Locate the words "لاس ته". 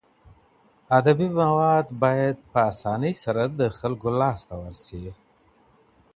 4.19-4.55